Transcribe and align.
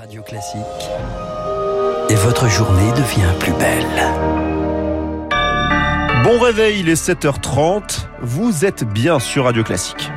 Radio 0.00 0.22
Classique. 0.22 0.60
Et 2.08 2.14
votre 2.14 2.48
journée 2.48 2.90
devient 2.92 3.34
plus 3.38 3.52
belle. 3.52 3.84
Bon 6.24 6.38
réveil, 6.38 6.80
il 6.80 6.88
est 6.88 6.94
7h30. 6.94 8.06
Vous 8.22 8.64
êtes 8.64 8.84
bien 8.84 9.18
sur 9.18 9.44
Radio 9.44 9.62
Classique. 9.62 10.10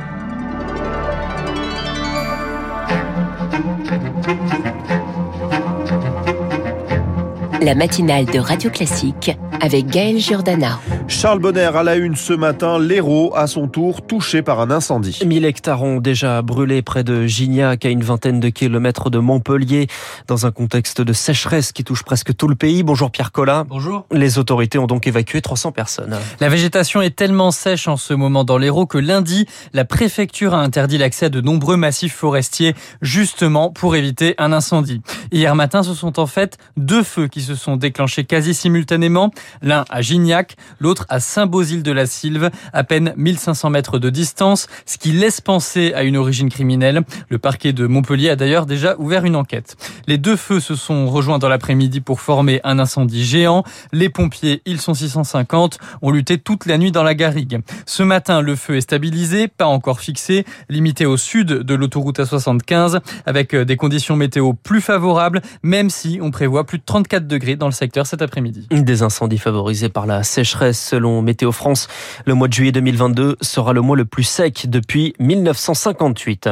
La 7.60 7.74
matinale 7.74 8.24
de 8.24 8.38
Radio 8.38 8.70
Classique 8.70 9.36
avec 9.60 9.86
Gaël 9.88 10.18
Giordana. 10.18 10.80
Charles 11.06 11.38
Bonner 11.38 11.70
à 11.74 11.82
la 11.82 11.96
une 11.96 12.16
ce 12.16 12.32
matin, 12.32 12.78
l'Hérault 12.78 13.32
à 13.36 13.46
son 13.46 13.68
tour 13.68 14.06
touché 14.06 14.40
par 14.40 14.60
un 14.60 14.70
incendie. 14.70 15.18
1000 15.24 15.44
hectares 15.44 15.82
ont 15.82 16.00
déjà 16.00 16.40
brûlé 16.40 16.80
près 16.80 17.04
de 17.04 17.26
Gignac 17.26 17.84
à 17.84 17.90
une 17.90 18.02
vingtaine 18.02 18.40
de 18.40 18.48
kilomètres 18.48 19.10
de 19.10 19.18
Montpellier 19.18 19.86
dans 20.28 20.46
un 20.46 20.50
contexte 20.50 21.02
de 21.02 21.12
sécheresse 21.12 21.72
qui 21.72 21.84
touche 21.84 22.04
presque 22.04 22.34
tout 22.34 22.48
le 22.48 22.54
pays. 22.54 22.82
Bonjour 22.82 23.10
Pierre 23.10 23.32
Collat. 23.32 23.64
Bonjour. 23.68 24.06
Les 24.12 24.38
autorités 24.38 24.78
ont 24.78 24.86
donc 24.86 25.06
évacué 25.06 25.42
300 25.42 25.72
personnes. 25.72 26.16
La 26.40 26.48
végétation 26.48 27.02
est 27.02 27.14
tellement 27.14 27.50
sèche 27.50 27.86
en 27.86 27.98
ce 27.98 28.14
moment 28.14 28.44
dans 28.44 28.56
l'Hérault 28.56 28.86
que 28.86 28.98
lundi, 28.98 29.46
la 29.74 29.84
préfecture 29.84 30.54
a 30.54 30.60
interdit 30.60 30.96
l'accès 30.96 31.26
à 31.26 31.28
de 31.28 31.42
nombreux 31.42 31.76
massifs 31.76 32.14
forestiers 32.14 32.74
justement 33.02 33.70
pour 33.70 33.94
éviter 33.94 34.34
un 34.38 34.52
incendie. 34.52 35.02
Hier 35.32 35.54
matin, 35.54 35.82
ce 35.82 35.92
sont 35.92 36.18
en 36.18 36.26
fait 36.26 36.56
deux 36.78 37.02
feux 37.02 37.28
qui 37.28 37.42
se 37.42 37.54
sont 37.54 37.76
déclenchés 37.76 38.24
quasi 38.24 38.54
simultanément, 38.54 39.30
l'un 39.60 39.84
à 39.90 40.00
Gignac, 40.00 40.56
l'autre 40.80 40.93
à 41.08 41.20
Saint-Bosile-de-la-Sylve, 41.20 42.50
à 42.72 42.84
peine 42.84 43.12
1500 43.16 43.70
mètres 43.70 43.98
de 43.98 44.10
distance, 44.10 44.66
ce 44.86 44.98
qui 44.98 45.12
laisse 45.12 45.40
penser 45.40 45.92
à 45.94 46.02
une 46.02 46.16
origine 46.16 46.48
criminelle. 46.48 47.02
Le 47.28 47.38
parquet 47.38 47.72
de 47.72 47.86
Montpellier 47.86 48.30
a 48.30 48.36
d'ailleurs 48.36 48.66
déjà 48.66 48.96
ouvert 48.98 49.24
une 49.24 49.36
enquête. 49.36 49.76
Les 50.06 50.18
deux 50.18 50.36
feux 50.36 50.60
se 50.60 50.74
sont 50.74 51.06
rejoints 51.08 51.38
dans 51.38 51.48
l'après-midi 51.48 52.00
pour 52.00 52.20
former 52.20 52.60
un 52.64 52.78
incendie 52.78 53.24
géant. 53.24 53.64
Les 53.92 54.08
pompiers, 54.08 54.62
ils 54.66 54.80
sont 54.80 54.94
650, 54.94 55.78
ont 56.02 56.10
lutté 56.10 56.38
toute 56.38 56.66
la 56.66 56.78
nuit 56.78 56.92
dans 56.92 57.02
la 57.02 57.14
garrigue. 57.14 57.60
Ce 57.86 58.02
matin, 58.02 58.40
le 58.40 58.56
feu 58.56 58.76
est 58.76 58.82
stabilisé, 58.82 59.48
pas 59.48 59.66
encore 59.66 60.00
fixé, 60.00 60.44
limité 60.68 61.06
au 61.06 61.16
sud 61.16 61.46
de 61.46 61.74
l'autoroute 61.74 62.18
A75, 62.18 63.00
avec 63.26 63.54
des 63.54 63.76
conditions 63.76 64.16
météo 64.16 64.52
plus 64.52 64.80
favorables, 64.80 65.40
même 65.62 65.90
si 65.90 66.18
on 66.22 66.30
prévoit 66.30 66.64
plus 66.64 66.78
de 66.78 66.84
34 66.84 67.26
degrés 67.26 67.56
dans 67.56 67.66
le 67.66 67.72
secteur 67.72 68.06
cet 68.06 68.22
après-midi. 68.22 68.66
Des 68.70 69.02
incendies 69.02 69.38
favorisés 69.38 69.88
par 69.88 70.06
la 70.06 70.22
sécheresse 70.22 70.83
Selon 70.84 71.22
Météo 71.22 71.50
France, 71.50 71.88
le 72.26 72.34
mois 72.34 72.46
de 72.46 72.52
juillet 72.52 72.70
2022 72.70 73.38
sera 73.40 73.72
le 73.72 73.80
mois 73.80 73.96
le 73.96 74.04
plus 74.04 74.22
sec 74.22 74.66
depuis 74.68 75.14
1958. 75.18 76.50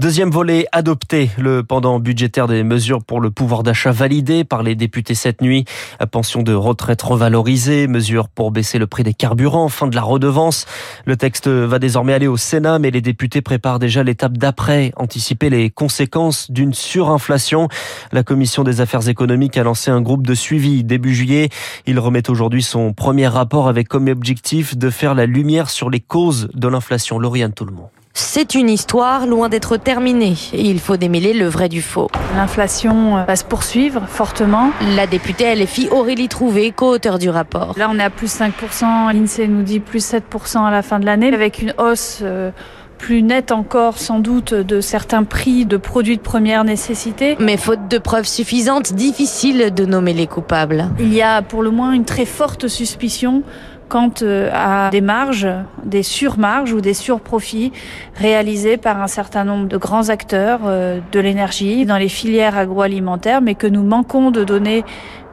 Deuxième 0.00 0.30
volet 0.30 0.66
adopté, 0.72 1.28
le 1.36 1.62
pendant 1.62 2.00
budgétaire 2.00 2.48
des 2.48 2.62
mesures 2.62 3.04
pour 3.04 3.20
le 3.20 3.30
pouvoir 3.30 3.62
d'achat 3.62 3.92
validé 3.92 4.44
par 4.44 4.62
les 4.62 4.74
députés 4.76 5.14
cette 5.14 5.42
nuit. 5.42 5.66
Pension 6.10 6.42
de 6.42 6.54
retraite 6.54 7.02
revalorisée, 7.02 7.86
mesures 7.86 8.30
pour 8.30 8.50
baisser 8.50 8.78
le 8.78 8.86
prix 8.86 9.02
des 9.02 9.12
carburants, 9.12 9.68
fin 9.68 9.88
de 9.88 9.94
la 9.94 10.00
redevance. 10.00 10.64
Le 11.04 11.18
texte 11.18 11.46
va 11.46 11.78
désormais 11.78 12.14
aller 12.14 12.28
au 12.28 12.38
Sénat, 12.38 12.78
mais 12.78 12.90
les 12.90 13.02
députés 13.02 13.42
préparent 13.42 13.78
déjà 13.78 14.02
l'étape 14.02 14.38
d'après, 14.38 14.92
anticiper 14.96 15.50
les 15.50 15.68
conséquences 15.68 16.50
d'une 16.50 16.72
surinflation. 16.72 17.68
La 18.10 18.22
Commission 18.22 18.64
des 18.64 18.80
affaires 18.80 19.06
économiques 19.06 19.58
a 19.58 19.64
lancé 19.64 19.90
un 19.90 20.00
groupe 20.00 20.26
de 20.26 20.34
suivi 20.34 20.82
début 20.82 21.14
juillet. 21.14 21.50
Il 21.84 21.98
remet 21.98 22.30
aujourd'hui 22.30 22.62
son 22.62 22.94
premier 22.94 23.28
rapport 23.28 23.65
avec 23.68 23.76
avec 23.76 23.88
comme 23.88 24.08
objectif 24.08 24.74
de 24.78 24.88
faire 24.88 25.14
la 25.14 25.26
lumière 25.26 25.68
sur 25.68 25.90
les 25.90 26.00
causes 26.00 26.48
de 26.54 26.66
l'inflation. 26.66 27.18
Lauriane 27.18 27.52
Tout-le-Monde. 27.52 27.90
C'est 28.14 28.54
une 28.54 28.70
histoire 28.70 29.26
loin 29.26 29.50
d'être 29.50 29.76
terminée 29.76 30.34
il 30.54 30.80
faut 30.80 30.96
démêler 30.96 31.34
le 31.34 31.46
vrai 31.46 31.68
du 31.68 31.82
faux. 31.82 32.08
L'inflation 32.34 33.22
va 33.26 33.36
se 33.36 33.44
poursuivre 33.44 34.06
fortement. 34.08 34.70
La 34.96 35.06
députée 35.06 35.54
LFI 35.54 35.90
Aurélie 35.90 36.28
Trouvé, 36.28 36.72
co-auteur 36.72 37.18
du 37.18 37.28
rapport. 37.28 37.74
Là, 37.76 37.88
on 37.92 37.98
est 37.98 38.02
à 38.02 38.08
plus 38.08 38.34
5%, 38.34 39.12
l'INSEE 39.12 39.46
nous 39.48 39.62
dit 39.62 39.80
plus 39.80 40.10
7% 40.10 40.64
à 40.64 40.70
la 40.70 40.80
fin 40.80 40.98
de 40.98 41.04
l'année, 41.04 41.34
avec 41.34 41.60
une 41.60 41.74
hausse 41.76 42.20
euh, 42.22 42.50
plus 42.98 43.22
nette 43.22 43.52
encore 43.52 43.98
sans 43.98 44.20
doute 44.20 44.54
de 44.54 44.80
certains 44.80 45.24
prix 45.24 45.66
de 45.66 45.76
produits 45.76 46.16
de 46.16 46.22
première 46.22 46.64
nécessité. 46.64 47.36
Mais 47.40 47.56
faute 47.56 47.88
de 47.88 47.98
preuves 47.98 48.26
suffisantes, 48.26 48.92
difficile 48.92 49.72
de 49.74 49.84
nommer 49.84 50.12
les 50.12 50.26
coupables. 50.26 50.90
Il 50.98 51.12
y 51.12 51.22
a 51.22 51.42
pour 51.42 51.62
le 51.62 51.70
moins 51.70 51.92
une 51.92 52.04
très 52.04 52.24
forte 52.24 52.68
suspicion 52.68 53.42
quant 53.88 54.10
euh, 54.22 54.50
à 54.52 54.90
des 54.90 55.00
marges, 55.00 55.48
des 55.84 56.02
surmarges 56.02 56.72
ou 56.72 56.80
des 56.80 56.94
surprofits 56.94 57.72
réalisés 58.16 58.76
par 58.76 59.00
un 59.00 59.06
certain 59.06 59.44
nombre 59.44 59.68
de 59.68 59.76
grands 59.76 60.08
acteurs 60.08 60.60
euh, 60.64 60.98
de 61.12 61.20
l'énergie 61.20 61.86
dans 61.86 61.98
les 61.98 62.08
filières 62.08 62.56
agroalimentaires, 62.56 63.40
mais 63.40 63.54
que 63.54 63.66
nous 63.66 63.84
manquons 63.84 64.30
de 64.30 64.44
données 64.44 64.84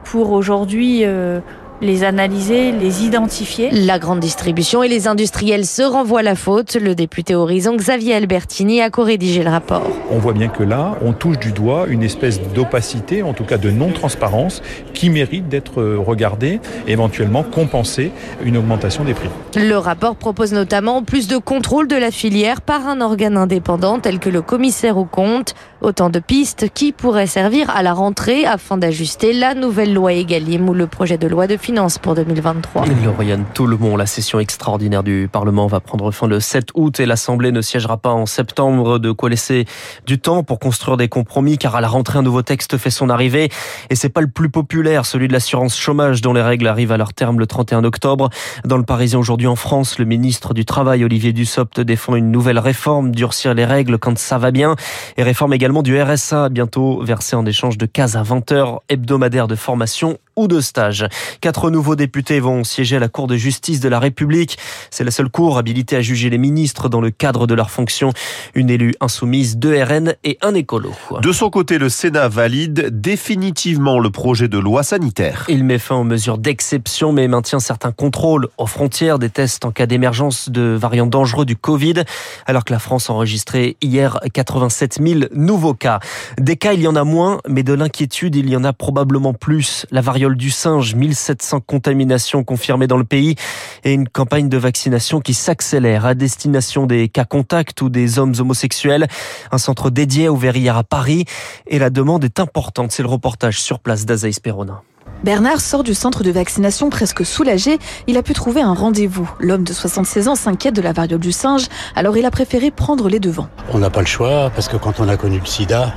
pour 0.04 0.30
aujourd'hui 0.30 1.00
euh, 1.04 1.40
les 1.80 2.04
analyser, 2.04 2.72
les 2.72 3.04
identifier. 3.04 3.70
La 3.70 3.98
grande 3.98 4.20
distribution 4.20 4.82
et 4.82 4.88
les 4.88 5.08
industriels 5.08 5.66
se 5.66 5.82
renvoient 5.82 6.22
la 6.22 6.34
faute. 6.34 6.76
Le 6.76 6.94
député 6.94 7.34
Horizon 7.34 7.76
Xavier 7.76 8.14
Albertini 8.14 8.80
a 8.80 8.90
co-rédigé 8.90 9.42
le 9.42 9.50
rapport. 9.50 9.82
On 10.10 10.18
voit 10.18 10.32
bien 10.32 10.48
que 10.48 10.62
là, 10.62 10.96
on 11.02 11.12
touche 11.12 11.38
du 11.38 11.52
doigt 11.52 11.86
une 11.88 12.02
espèce 12.02 12.40
d'opacité, 12.40 13.22
en 13.22 13.32
tout 13.32 13.44
cas 13.44 13.58
de 13.58 13.70
non-transparence, 13.70 14.62
qui 14.94 15.10
mérite 15.10 15.48
d'être 15.48 15.82
regardée, 15.82 16.60
éventuellement 16.86 17.42
compenser 17.42 18.12
une 18.44 18.56
augmentation 18.56 19.04
des 19.04 19.14
prix. 19.14 19.28
Le 19.56 19.76
rapport 19.76 20.16
propose 20.16 20.52
notamment 20.52 21.02
plus 21.02 21.28
de 21.28 21.36
contrôle 21.36 21.88
de 21.88 21.96
la 21.96 22.10
filière 22.10 22.62
par 22.62 22.88
un 22.88 23.00
organe 23.00 23.36
indépendant 23.36 23.98
tel 23.98 24.18
que 24.18 24.30
le 24.30 24.42
commissaire 24.42 24.96
aux 24.96 25.04
comptes. 25.04 25.54
Autant 25.80 26.08
de 26.08 26.18
pistes 26.18 26.70
qui 26.72 26.92
pourraient 26.92 27.26
servir 27.26 27.68
à 27.68 27.82
la 27.82 27.92
rentrée 27.92 28.46
afin 28.46 28.78
d'ajuster 28.78 29.34
la 29.34 29.54
nouvelle 29.54 29.92
loi 29.92 30.14
Egalim 30.14 30.66
ou 30.70 30.72
le 30.72 30.86
projet 30.86 31.18
de 31.18 31.26
loi 31.26 31.46
de 31.46 31.58
finances 31.58 31.73
pour 32.00 32.14
2023. 32.14 32.84
Lauriane 33.04 33.44
monde, 33.58 33.98
la 33.98 34.06
session 34.06 34.38
extraordinaire 34.38 35.02
du 35.02 35.28
Parlement 35.30 35.66
va 35.66 35.80
prendre 35.80 36.12
fin 36.12 36.28
le 36.28 36.38
7 36.38 36.68
août 36.74 37.00
et 37.00 37.06
l'Assemblée 37.06 37.50
ne 37.50 37.60
siégera 37.60 37.96
pas 37.96 38.10
en 38.10 38.26
septembre. 38.26 39.00
De 39.00 39.10
quoi 39.10 39.28
laisser 39.28 39.64
du 40.06 40.20
temps 40.20 40.44
pour 40.44 40.60
construire 40.60 40.96
des 40.96 41.08
compromis 41.08 41.58
car 41.58 41.74
à 41.74 41.80
la 41.80 41.88
rentrée 41.88 42.20
un 42.20 42.22
nouveau 42.22 42.42
texte 42.42 42.78
fait 42.78 42.90
son 42.90 43.10
arrivée 43.10 43.50
et 43.90 43.96
c'est 43.96 44.08
pas 44.08 44.20
le 44.20 44.28
plus 44.28 44.50
populaire, 44.50 45.04
celui 45.04 45.26
de 45.26 45.32
l'assurance 45.32 45.76
chômage 45.76 46.20
dont 46.20 46.32
les 46.32 46.42
règles 46.42 46.68
arrivent 46.68 46.92
à 46.92 46.96
leur 46.96 47.12
terme 47.12 47.40
le 47.40 47.46
31 47.46 47.82
octobre. 47.82 48.30
Dans 48.64 48.76
le 48.76 48.84
Parisien 48.84 49.18
aujourd'hui 49.18 49.48
en 49.48 49.56
France, 49.56 49.98
le 49.98 50.04
ministre 50.04 50.54
du 50.54 50.64
Travail 50.64 51.04
Olivier 51.04 51.32
Dussopt 51.32 51.80
défend 51.80 52.14
une 52.14 52.30
nouvelle 52.30 52.60
réforme, 52.60 53.10
durcir 53.10 53.52
les 53.52 53.64
règles 53.64 53.98
quand 53.98 54.16
ça 54.16 54.38
va 54.38 54.52
bien 54.52 54.76
et 55.16 55.24
réforme 55.24 55.52
également 55.52 55.82
du 55.82 56.00
RSA, 56.00 56.50
bientôt 56.50 57.02
versé 57.02 57.34
en 57.34 57.44
échange 57.44 57.78
de 57.78 57.86
15 57.86 58.16
à 58.16 58.22
20 58.22 58.52
heures 58.52 58.82
hebdomadaires 58.88 59.48
de 59.48 59.56
formation 59.56 60.18
ou 60.36 60.48
de 60.48 60.60
stage. 60.60 61.06
Quatre 61.40 61.70
nouveaux 61.70 61.96
députés 61.96 62.40
vont 62.40 62.64
siéger 62.64 62.96
à 62.96 62.98
la 62.98 63.08
Cour 63.08 63.26
de 63.26 63.36
justice 63.36 63.80
de 63.80 63.88
la 63.88 63.98
République. 63.98 64.58
C'est 64.90 65.04
la 65.04 65.10
seule 65.10 65.28
cour 65.28 65.58
habilitée 65.58 65.96
à 65.96 66.00
juger 66.00 66.30
les 66.30 66.38
ministres 66.38 66.88
dans 66.88 67.00
le 67.00 67.10
cadre 67.10 67.46
de 67.46 67.54
leur 67.54 67.70
fonction. 67.70 68.12
Une 68.54 68.70
élue 68.70 68.94
insoumise, 69.00 69.56
deux 69.56 69.80
RN 69.80 70.14
et 70.24 70.38
un 70.42 70.54
écolo. 70.54 70.92
De 71.22 71.32
son 71.32 71.50
côté, 71.50 71.78
le 71.78 71.88
Sénat 71.88 72.28
valide 72.28 73.00
définitivement 73.00 74.00
le 74.00 74.10
projet 74.10 74.48
de 74.48 74.58
loi 74.58 74.82
sanitaire. 74.82 75.44
Il 75.48 75.64
met 75.64 75.78
fin 75.78 75.96
aux 75.96 76.04
mesures 76.04 76.38
d'exception 76.38 77.12
mais 77.12 77.28
maintient 77.28 77.60
certains 77.60 77.92
contrôles 77.92 78.48
aux 78.58 78.66
frontières, 78.66 79.18
des 79.18 79.30
tests 79.30 79.64
en 79.64 79.70
cas 79.70 79.86
d'émergence 79.86 80.48
de 80.48 80.76
variants 80.78 81.06
dangereux 81.06 81.44
du 81.44 81.56
Covid, 81.56 82.02
alors 82.46 82.64
que 82.64 82.72
la 82.72 82.78
France 82.78 83.10
a 83.10 83.12
enregistré 83.12 83.76
hier 83.80 84.18
87 84.32 84.98
000 85.00 85.20
nouveaux 85.34 85.74
cas. 85.74 86.00
Des 86.38 86.56
cas, 86.56 86.72
il 86.72 86.80
y 86.80 86.88
en 86.88 86.96
a 86.96 87.04
moins, 87.04 87.40
mais 87.48 87.62
de 87.62 87.72
l'inquiétude, 87.72 88.34
il 88.36 88.48
y 88.48 88.56
en 88.56 88.64
a 88.64 88.72
probablement 88.72 89.34
plus. 89.34 89.86
La 89.90 90.00
variante 90.00 90.23
du 90.30 90.50
singe, 90.50 90.94
1700 90.94 91.60
contaminations 91.60 92.42
confirmées 92.42 92.86
dans 92.86 92.96
le 92.96 93.04
pays 93.04 93.36
et 93.84 93.92
une 93.92 94.08
campagne 94.08 94.48
de 94.48 94.56
vaccination 94.56 95.20
qui 95.20 95.34
s'accélère 95.34 96.06
à 96.06 96.14
destination 96.14 96.86
des 96.86 97.08
cas 97.08 97.26
contacts 97.26 97.82
ou 97.82 97.90
des 97.90 98.18
hommes 98.18 98.34
homosexuels. 98.38 99.06
Un 99.52 99.58
centre 99.58 99.90
dédié 99.90 100.30
ouvert 100.30 100.56
hier 100.56 100.76
à 100.76 100.84
Paris 100.84 101.26
et 101.66 101.78
la 101.78 101.90
demande 101.90 102.24
est 102.24 102.40
importante. 102.40 102.92
C'est 102.92 103.02
le 103.02 103.08
reportage 103.08 103.60
sur 103.60 103.78
place 103.78 104.06
d'Azaïs 104.06 104.40
Perona. 104.40 104.82
Bernard 105.22 105.60
sort 105.60 105.84
du 105.84 105.94
centre 105.94 106.22
de 106.22 106.30
vaccination 106.30 106.90
presque 106.90 107.24
soulagé. 107.24 107.78
Il 108.06 108.16
a 108.16 108.22
pu 108.22 108.32
trouver 108.34 108.60
un 108.60 108.74
rendez-vous. 108.74 109.30
L'homme 109.40 109.64
de 109.64 109.72
76 109.72 110.28
ans 110.28 110.34
s'inquiète 110.34 110.74
de 110.74 110.82
la 110.82 110.92
variole 110.92 111.20
du 111.20 111.32
singe, 111.32 111.66
alors 111.94 112.16
il 112.16 112.26
a 112.26 112.30
préféré 112.30 112.70
prendre 112.70 113.08
les 113.08 113.20
devants. 113.20 113.48
On 113.72 113.78
n'a 113.78 113.90
pas 113.90 114.00
le 114.00 114.06
choix 114.06 114.50
parce 114.54 114.68
que 114.68 114.76
quand 114.76 115.00
on 115.00 115.08
a 115.08 115.16
connu 115.16 115.38
le 115.38 115.46
sida, 115.46 115.94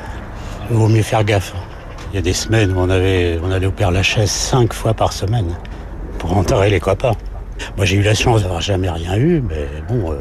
il 0.70 0.78
vaut 0.78 0.88
mieux 0.88 1.04
faire 1.04 1.24
gaffe. 1.24 1.54
Il 2.12 2.16
y 2.16 2.20
a 2.20 2.22
des 2.22 2.34
semaines 2.34 2.72
où 2.72 2.80
on, 2.80 2.90
allait 2.90 3.66
au 3.66 3.72
Père 3.72 3.92
Lachaise 3.92 4.32
cinq 4.32 4.74
fois 4.74 4.94
par 4.94 5.12
semaine 5.12 5.54
pour 6.20 6.38
enterrer 6.38 6.70
les 6.70 6.80
copains. 6.80 7.16
Moi, 7.76 7.86
j'ai 7.86 7.98
eu 7.98 8.02
la 8.02 8.14
chance 8.14 8.44
d'avoir 8.44 8.62
jamais 8.62 8.90
rien 8.90 9.18
eu, 9.18 9.42
mais 9.42 9.68
bon, 9.90 10.12
euh, 10.12 10.16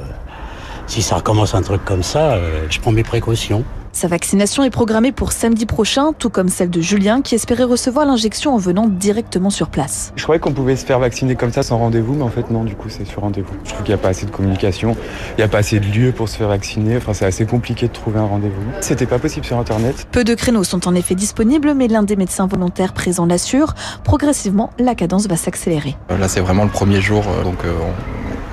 si 0.86 1.00
ça 1.00 1.16
recommence 1.16 1.54
un 1.54 1.62
truc 1.62 1.84
comme 1.84 2.02
ça, 2.02 2.32
euh, 2.32 2.66
je 2.70 2.80
prends 2.80 2.90
mes 2.90 3.04
précautions. 3.04 3.62
Sa 3.96 4.08
vaccination 4.08 4.62
est 4.62 4.68
programmée 4.68 5.10
pour 5.10 5.32
samedi 5.32 5.64
prochain, 5.64 6.12
tout 6.12 6.28
comme 6.28 6.50
celle 6.50 6.68
de 6.68 6.82
Julien 6.82 7.22
qui 7.22 7.34
espérait 7.34 7.64
recevoir 7.64 8.04
l'injection 8.04 8.54
en 8.54 8.58
venant 8.58 8.88
directement 8.88 9.48
sur 9.48 9.70
place. 9.70 10.12
Je 10.16 10.22
croyais 10.22 10.38
qu'on 10.38 10.52
pouvait 10.52 10.76
se 10.76 10.84
faire 10.84 10.98
vacciner 10.98 11.34
comme 11.34 11.50
ça 11.50 11.62
sans 11.62 11.78
rendez-vous, 11.78 12.12
mais 12.12 12.22
en 12.22 12.28
fait 12.28 12.50
non, 12.50 12.64
du 12.64 12.74
coup 12.74 12.90
c'est 12.90 13.06
sur 13.06 13.22
rendez-vous. 13.22 13.54
Je 13.64 13.70
trouve 13.70 13.84
qu'il 13.84 13.94
n'y 13.94 13.98
a 13.98 14.02
pas 14.02 14.10
assez 14.10 14.26
de 14.26 14.30
communication, 14.30 14.94
il 15.30 15.36
n'y 15.38 15.44
a 15.44 15.48
pas 15.48 15.60
assez 15.60 15.80
de 15.80 15.86
lieux 15.86 16.12
pour 16.12 16.28
se 16.28 16.36
faire 16.36 16.48
vacciner, 16.48 16.98
enfin 16.98 17.14
c'est 17.14 17.24
assez 17.24 17.46
compliqué 17.46 17.88
de 17.88 17.92
trouver 17.94 18.18
un 18.18 18.26
rendez-vous. 18.26 18.60
C'était 18.82 19.06
pas 19.06 19.18
possible 19.18 19.46
sur 19.46 19.58
internet. 19.58 20.06
Peu 20.12 20.24
de 20.24 20.34
créneaux 20.34 20.62
sont 20.62 20.86
en 20.86 20.94
effet 20.94 21.14
disponibles, 21.14 21.72
mais 21.72 21.88
l'un 21.88 22.02
des 22.02 22.16
médecins 22.16 22.46
volontaires 22.46 22.92
présents 22.92 23.24
l'assure, 23.24 23.72
progressivement 24.04 24.72
la 24.78 24.94
cadence 24.94 25.26
va 25.26 25.36
s'accélérer. 25.36 25.96
Là 26.10 26.28
c'est 26.28 26.40
vraiment 26.40 26.64
le 26.64 26.70
premier 26.70 27.00
jour, 27.00 27.24
euh, 27.26 27.44
donc 27.44 27.64
euh, 27.64 27.72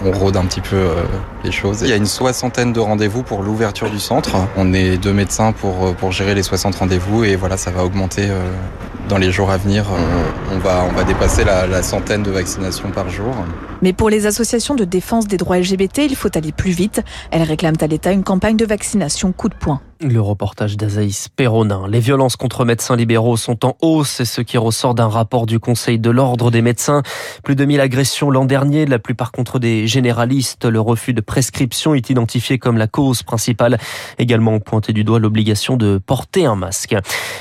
on 0.06 0.12
rôde 0.13 0.38
un 0.38 0.46
petit 0.46 0.62
peu 0.62 0.78
euh, 0.78 1.04
les 1.44 1.51
choses. 1.51 1.81
Il 1.81 1.90
y 1.90 1.94
a 1.94 1.95
une 1.95 2.06
soixantaine 2.06 2.74
de 2.74 2.80
rendez-vous 2.80 3.24
pour 3.24 3.44
l'ouverture 3.44 3.90
du 3.90 4.00
centre. 4.00 4.36
On 4.57 4.74
est 4.74 4.98
deux 4.98 5.13
médecins 5.13 5.51
pour, 5.51 5.88
euh, 5.88 5.94
pour 5.94 6.12
gérer 6.12 6.36
les 6.36 6.44
60 6.44 6.75
rendez-vous 6.75 7.24
et 7.24 7.36
voilà, 7.36 7.57
ça 7.57 7.72
va 7.72 7.84
augmenter 7.84 8.28
euh, 8.30 8.42
dans 9.10 9.18
les 9.18 9.31
jours 9.31 9.51
à 9.51 9.57
venir. 9.57 9.86
On 10.51 10.60
va, 10.60 10.86
on 10.90 10.94
va 10.94 11.04
dépasser 11.04 11.44
la, 11.44 11.68
la 11.68 11.84
centaine 11.84 12.24
de 12.24 12.31
vaccinations 12.31 12.90
par 12.92 13.10
jour. 13.10 13.34
Mais 13.84 13.92
pour 13.92 14.10
les 14.10 14.25
associations 14.25 14.75
de 14.75 14.86
défense 14.86 15.28
des 15.28 15.36
droits 15.36 15.60
LGBT, 15.60 16.00
il 16.10 16.16
faut 16.16 16.30
aller 16.38 16.54
plus 16.54 16.72
vite. 16.72 17.01
Elles 17.31 17.44
réclament 17.44 17.75
à 17.81 17.88
l'État 17.88 18.13
une 18.13 18.24
campagne 18.24 18.56
de 18.56 18.66
vaccination 18.66 19.34
coup 19.34 19.50
de 19.50 19.56
poing. 19.56 19.81
Le 20.00 20.19
reportage 20.19 20.75
d'Azaïs 20.78 21.30
Perronin. 21.30 21.88
Les 21.88 22.00
violences 22.00 22.36
contre 22.36 22.66
médecins 22.66 22.96
libéraux 22.96 23.38
sont 23.38 23.66
en 23.66 23.75
hausse, 23.81 24.10
c'est 24.10 24.25
ce 24.25 24.42
qui 24.42 24.57
ressort 24.57 24.96
d'un 24.96 25.07
rapport 25.07 25.46
du 25.46 25.60
Conseil 25.60 26.00
de 26.00 26.10
l'Ordre 26.10 26.51
des 26.51 26.62
médecins. 26.62 27.04
Plus 27.44 27.56
de 27.56 27.63
1000 27.63 27.80
agressions 27.80 28.30
l'an 28.30 28.46
dernier, 28.46 28.86
la 28.86 29.00
plupart 29.00 29.31
contre 29.31 29.60
des 29.60 29.88
généralistes. 29.88 30.66
Le 30.66 30.80
refus 30.80 31.13
de 31.13 31.22
prescription 31.34 31.96
est 31.96 32.12
identifié 32.12 32.60
comme 32.60 32.78
la 32.78 32.86
cause 32.86 33.24
principale. 33.24 33.80
Également 34.20 34.60
pointé 34.60 34.94
du 34.94 35.04
doigt 35.04 35.18
l'obligation 35.18 35.78
de 35.78 35.98
porter 35.98 36.46
un 36.46 36.56
masque. 36.56 36.96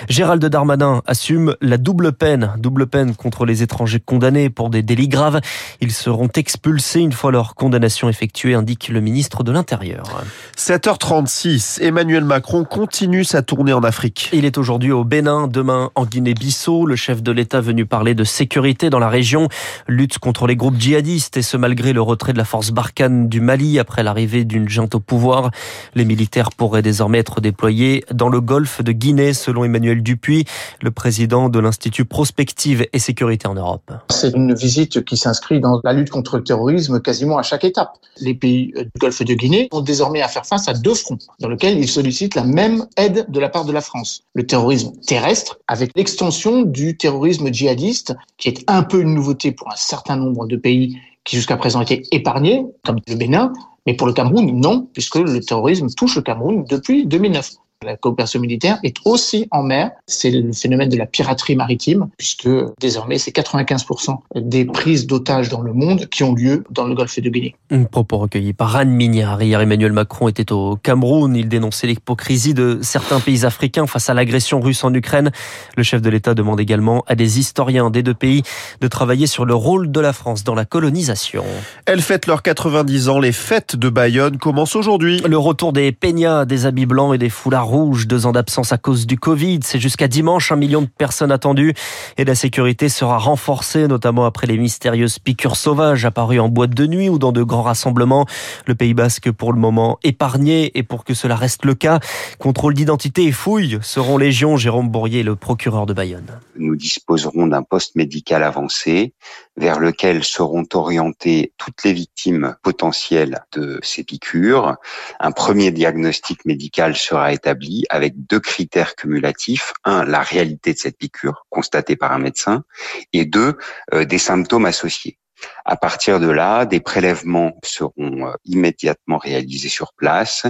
Gérald 0.08 0.42
Darmanin 0.42 1.02
assume 1.06 1.56
la 1.60 1.76
double 1.76 2.12
peine, 2.14 2.54
double 2.56 2.86
peine 2.86 3.14
contre 3.14 3.44
les 3.44 3.62
étrangers 3.62 4.00
condamnés 4.00 4.48
pour 4.48 4.70
des 4.70 4.82
délits 4.82 5.08
graves. 5.08 5.42
Ils 5.82 5.92
seront 5.92 6.28
expulsés 6.34 7.00
une 7.00 7.12
fois 7.12 7.32
leur 7.32 7.54
condamnation 7.54 8.08
effectuée, 8.08 8.54
indique 8.54 8.88
le 8.88 9.02
ministre 9.02 9.44
de 9.44 9.52
l'Intérieur. 9.52 10.22
7h36, 10.56 11.82
Emmanuel 11.82 12.24
Macron 12.24 12.64
continue 12.64 13.24
sa 13.24 13.42
tournée 13.42 13.74
en 13.74 13.82
Afrique. 13.82 14.30
Il 14.32 14.46
est 14.46 14.56
aujourd'hui 14.56 14.92
au 14.92 15.04
Bénin, 15.04 15.48
demain 15.48 15.90
en 15.96 16.06
Guinée-Bissau. 16.06 16.86
Le 16.86 16.96
chef 16.96 17.22
de 17.22 17.30
l'État 17.30 17.60
venu 17.60 17.84
parler 17.84 18.14
de 18.14 18.24
sécurité 18.24 18.88
dans 18.88 18.98
la 18.98 19.10
région, 19.10 19.50
lutte 19.86 20.18
contre 20.18 20.46
les 20.46 20.56
groupes 20.56 20.80
djihadistes 20.80 21.36
et 21.36 21.42
ce 21.42 21.58
malgré 21.58 21.92
le 21.92 22.00
retrait 22.00 22.32
de 22.32 22.38
la 22.38 22.46
force 22.46 22.70
Barkhane 22.70 23.28
du 23.28 23.42
Mali 23.42 23.81
après 23.82 24.02
l'arrivée 24.02 24.44
d'une 24.44 24.68
junte 24.68 24.94
au 24.94 25.00
pouvoir. 25.00 25.50
Les 25.94 26.04
militaires 26.04 26.50
pourraient 26.50 26.82
désormais 26.82 27.18
être 27.18 27.40
déployés 27.40 28.04
dans 28.10 28.28
le 28.28 28.40
golfe 28.40 28.82
de 28.82 28.92
Guinée, 28.92 29.34
selon 29.34 29.64
Emmanuel 29.64 30.02
Dupuis, 30.02 30.46
le 30.80 30.90
président 30.90 31.48
de 31.48 31.58
l'Institut 31.58 32.04
Prospective 32.04 32.86
et 32.92 32.98
Sécurité 32.98 33.46
en 33.48 33.54
Europe. 33.54 33.92
C'est 34.10 34.34
une 34.34 34.54
visite 34.54 35.04
qui 35.04 35.16
s'inscrit 35.16 35.60
dans 35.60 35.80
la 35.84 35.92
lutte 35.92 36.10
contre 36.10 36.38
le 36.38 36.44
terrorisme 36.44 37.00
quasiment 37.00 37.38
à 37.38 37.42
chaque 37.42 37.64
étape. 37.64 37.92
Les 38.20 38.34
pays 38.34 38.72
du 38.76 39.00
golfe 39.00 39.22
de 39.22 39.34
Guinée 39.34 39.68
ont 39.72 39.80
désormais 39.80 40.22
à 40.22 40.28
faire 40.28 40.46
face 40.46 40.68
à 40.68 40.74
deux 40.74 40.94
fronts 40.94 41.18
dans 41.40 41.48
lesquels 41.48 41.78
ils 41.78 41.88
sollicitent 41.88 42.34
la 42.34 42.44
même 42.44 42.86
aide 42.96 43.26
de 43.28 43.40
la 43.40 43.48
part 43.48 43.64
de 43.64 43.72
la 43.72 43.80
France. 43.80 44.22
Le 44.34 44.46
terrorisme 44.46 44.92
terrestre 45.06 45.58
avec 45.66 45.90
l'extension 45.96 46.62
du 46.62 46.96
terrorisme 46.96 47.52
djihadiste 47.52 48.14
qui 48.38 48.48
est 48.48 48.64
un 48.68 48.82
peu 48.82 49.00
une 49.00 49.14
nouveauté 49.14 49.52
pour 49.52 49.68
un 49.68 49.76
certain 49.76 50.16
nombre 50.16 50.46
de 50.46 50.56
pays 50.56 50.98
qui 51.24 51.36
jusqu'à 51.36 51.56
présent 51.56 51.80
étaient 51.80 52.02
épargnés, 52.10 52.64
comme 52.84 52.98
le 53.06 53.14
Bénin, 53.14 53.52
mais 53.86 53.94
pour 53.94 54.06
le 54.06 54.12
Cameroun, 54.12 54.50
non, 54.58 54.88
puisque 54.92 55.16
le 55.16 55.40
terrorisme 55.40 55.88
touche 55.88 56.16
le 56.16 56.22
Cameroun 56.22 56.64
depuis 56.68 57.06
2009. 57.06 57.50
La 57.84 57.96
coopération 57.96 58.40
militaire 58.40 58.78
est 58.82 58.96
aussi 59.04 59.48
en 59.50 59.62
mer. 59.62 59.90
C'est 60.06 60.30
le 60.30 60.52
phénomène 60.52 60.88
de 60.88 60.96
la 60.96 61.06
piraterie 61.06 61.56
maritime, 61.56 62.08
puisque 62.16 62.48
désormais, 62.80 63.18
c'est 63.18 63.34
95% 63.34 64.18
des 64.36 64.64
prises 64.64 65.06
d'otages 65.06 65.48
dans 65.48 65.60
le 65.60 65.72
monde 65.72 66.06
qui 66.06 66.22
ont 66.22 66.34
lieu 66.34 66.64
dans 66.70 66.86
le 66.86 66.94
golfe 66.94 67.18
de 67.18 67.28
Guinée. 67.28 67.54
Un 67.70 67.84
propos 67.84 68.18
recueilli 68.18 68.52
par 68.52 68.76
Anne 68.76 68.90
Mignard. 68.90 69.42
Hier, 69.42 69.60
Emmanuel 69.60 69.92
Macron 69.92 70.28
était 70.28 70.52
au 70.52 70.76
Cameroun. 70.76 71.34
Il 71.34 71.48
dénonçait 71.48 71.86
l'hypocrisie 71.86 72.54
de 72.54 72.78
certains 72.82 73.20
pays 73.20 73.44
africains 73.44 73.86
face 73.86 74.08
à 74.10 74.14
l'agression 74.14 74.60
russe 74.60 74.84
en 74.84 74.92
Ukraine. 74.94 75.30
Le 75.76 75.82
chef 75.82 76.00
de 76.02 76.10
l'État 76.10 76.34
demande 76.34 76.60
également 76.60 77.02
à 77.06 77.14
des 77.14 77.38
historiens 77.38 77.90
des 77.90 78.02
deux 78.02 78.14
pays 78.14 78.42
de 78.80 78.88
travailler 78.88 79.26
sur 79.26 79.44
le 79.44 79.54
rôle 79.54 79.90
de 79.90 80.00
la 80.00 80.12
France 80.12 80.44
dans 80.44 80.54
la 80.54 80.64
colonisation. 80.64 81.44
Elles 81.86 82.02
fêtent 82.02 82.26
leurs 82.26 82.42
90 82.42 83.08
ans. 83.08 83.18
Les 83.18 83.32
fêtes 83.32 83.76
de 83.76 83.88
Bayonne 83.88 84.38
commencent 84.38 84.76
aujourd'hui. 84.76 85.20
Le 85.26 85.38
retour 85.38 85.72
des 85.72 85.92
peignas, 85.92 86.44
des 86.44 86.66
habits 86.66 86.86
blancs 86.86 87.14
et 87.14 87.18
des 87.18 87.30
foulards 87.30 87.71
rouge, 87.72 88.06
deux 88.06 88.26
ans 88.26 88.32
d'absence 88.32 88.70
à 88.72 88.76
cause 88.76 89.06
du 89.06 89.18
Covid. 89.18 89.60
C'est 89.62 89.80
jusqu'à 89.80 90.06
dimanche 90.06 90.52
un 90.52 90.56
million 90.56 90.82
de 90.82 90.86
personnes 90.86 91.32
attendues 91.32 91.72
et 92.18 92.24
la 92.26 92.34
sécurité 92.34 92.90
sera 92.90 93.16
renforcée, 93.16 93.88
notamment 93.88 94.26
après 94.26 94.46
les 94.46 94.58
mystérieuses 94.58 95.18
piqûres 95.18 95.56
sauvages 95.56 96.04
apparues 96.04 96.38
en 96.38 96.50
boîte 96.50 96.74
de 96.74 96.86
nuit 96.86 97.08
ou 97.08 97.18
dans 97.18 97.32
de 97.32 97.42
grands 97.42 97.62
rassemblements. 97.62 98.26
Le 98.66 98.74
Pays 98.74 98.92
Basque 98.92 99.30
pour 99.30 99.54
le 99.54 99.58
moment 99.58 99.98
épargné 100.04 100.70
et 100.76 100.82
pour 100.82 101.04
que 101.04 101.14
cela 101.14 101.34
reste 101.34 101.64
le 101.64 101.74
cas, 101.74 101.98
contrôle 102.38 102.74
d'identité 102.74 103.24
et 103.24 103.32
fouilles 103.32 103.78
seront 103.80 104.18
légion. 104.18 104.58
Jérôme 104.58 104.90
Bourrier, 104.90 105.22
le 105.22 105.34
procureur 105.34 105.86
de 105.86 105.94
Bayonne. 105.94 106.40
Nous 106.56 106.76
disposerons 106.76 107.46
d'un 107.46 107.62
poste 107.62 107.96
médical 107.96 108.42
avancé 108.42 109.14
vers 109.56 109.80
lequel 109.80 110.24
seront 110.24 110.64
orientées 110.74 111.52
toutes 111.56 111.84
les 111.84 111.92
victimes 111.92 112.56
potentielles 112.62 113.40
de 113.52 113.78
ces 113.82 114.04
piqûres. 114.04 114.76
Un 115.20 115.32
premier 115.32 115.70
diagnostic 115.70 116.44
médical 116.44 116.96
sera 116.96 117.32
établi 117.32 117.61
avec 117.90 118.14
deux 118.26 118.40
critères 118.40 118.94
cumulatifs. 118.94 119.72
Un, 119.84 120.04
la 120.04 120.20
réalité 120.20 120.72
de 120.72 120.78
cette 120.78 120.98
piqûre 120.98 121.46
constatée 121.50 121.96
par 121.96 122.12
un 122.12 122.18
médecin 122.18 122.64
et 123.12 123.24
deux, 123.24 123.56
euh, 123.94 124.04
des 124.04 124.18
symptômes 124.18 124.66
associés. 124.66 125.18
À 125.64 125.76
partir 125.76 126.18
de 126.18 126.28
là, 126.28 126.64
des 126.66 126.80
prélèvements 126.80 127.52
seront 127.62 128.26
euh, 128.26 128.32
immédiatement 128.44 129.18
réalisés 129.18 129.68
sur 129.68 129.92
place 129.92 130.46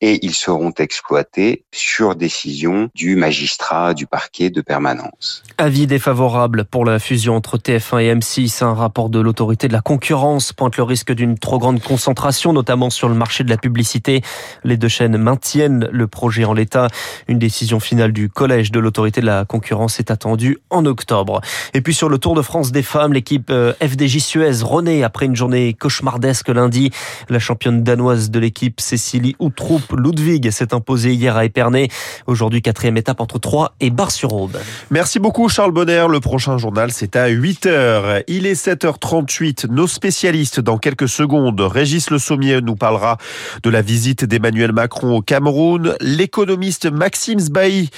et 0.00 0.24
ils 0.24 0.34
seront 0.34 0.72
exploités 0.78 1.64
sur 1.72 2.16
décision 2.16 2.88
du 2.94 3.16
magistrat 3.16 3.94
du 3.94 4.06
parquet 4.06 4.50
de 4.50 4.60
permanence. 4.60 5.42
Avis 5.58 5.86
défavorable 5.86 6.64
pour 6.64 6.84
la 6.84 6.98
fusion 6.98 7.36
entre 7.36 7.58
TF1 7.58 8.02
et 8.02 8.14
M6. 8.14 8.64
Un 8.64 8.74
rapport 8.74 9.10
de 9.10 9.20
l'autorité 9.20 9.68
de 9.68 9.72
la 9.72 9.80
concurrence 9.80 10.52
pointe 10.52 10.76
le 10.76 10.82
risque 10.82 11.12
d'une 11.12 11.38
trop 11.38 11.58
grande 11.58 11.82
concentration, 11.82 12.52
notamment 12.52 12.90
sur 12.90 13.08
le 13.08 13.14
marché 13.14 13.44
de 13.44 13.50
la 13.50 13.56
publicité. 13.56 14.22
Les 14.64 14.76
deux 14.76 14.88
chaînes 14.88 15.16
maintiennent 15.16 15.88
le 15.92 16.06
projet 16.06 16.44
en 16.44 16.54
l'état. 16.54 16.88
Une 17.28 17.38
décision 17.38 17.80
finale 17.80 18.12
du 18.12 18.28
collège 18.28 18.72
de 18.72 18.80
l'autorité 18.80 19.20
de 19.20 19.26
la 19.26 19.44
concurrence 19.44 20.00
est 20.00 20.10
attendue 20.10 20.58
en 20.70 20.86
octobre. 20.86 21.40
Et 21.74 21.80
puis 21.80 21.94
sur 21.94 22.08
le 22.08 22.18
Tour 22.18 22.34
de 22.34 22.42
France 22.42 22.72
des 22.72 22.82
femmes, 22.82 23.12
l'équipe 23.12 23.50
euh, 23.50 23.74
FDJ 23.82 24.18
Suez 24.34 25.04
après 25.04 25.26
une 25.26 25.36
journée 25.36 25.74
cauchemardesque 25.74 26.48
lundi. 26.48 26.90
La 27.28 27.38
championne 27.38 27.84
danoise 27.84 28.32
de 28.32 28.40
l'équipe 28.40 28.80
Cécilie 28.80 29.36
Outroup 29.38 29.92
Ludwig 29.96 30.50
s'est 30.50 30.74
imposée 30.74 31.14
hier 31.14 31.36
à 31.36 31.44
Épernay. 31.44 31.86
Aujourd'hui, 32.26 32.60
quatrième 32.60 32.96
étape 32.96 33.20
entre 33.20 33.38
Troyes 33.38 33.76
et 33.78 33.90
Bar-sur-Aube. 33.90 34.56
Merci 34.90 35.20
beaucoup 35.20 35.48
Charles 35.48 35.70
Bonner. 35.70 36.06
Le 36.10 36.18
prochain 36.18 36.58
journal, 36.58 36.90
c'est 36.90 37.14
à 37.14 37.28
8h. 37.28 38.24
Il 38.26 38.46
est 38.46 38.60
7h38. 38.60 39.68
Nos 39.70 39.86
spécialistes 39.86 40.58
dans 40.58 40.78
quelques 40.78 41.08
secondes. 41.08 41.60
Régis 41.60 42.10
Le 42.10 42.18
Sommier 42.18 42.60
nous 42.60 42.74
parlera 42.74 43.18
de 43.62 43.70
la 43.70 43.82
visite 43.82 44.24
d'Emmanuel 44.24 44.72
Macron 44.72 45.14
au 45.14 45.22
Cameroun. 45.22 45.94
L'économiste 46.00 46.90
Maxime 46.90 47.38
Sbailly 47.38 47.88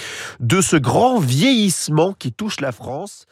de 0.41 0.61
ce 0.61 0.77
grand 0.77 1.19
vieillissement 1.19 2.13
qui 2.13 2.31
touche 2.31 2.61
la 2.61 2.73
France. 2.73 3.27